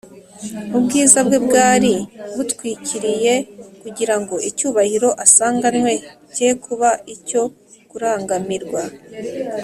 Ubwiza 0.77 1.19
bwe 1.27 1.37
bwari 1.45 1.93
butwikiriye, 2.35 3.33
kugira 3.81 4.15
ngo 4.21 4.35
icyubahiro 4.49 5.09
asanganywe 5.23 5.91
cye 6.35 6.49
kuba 6.63 6.89
icyo 7.15 7.41
kurangamirwa. 7.89 8.81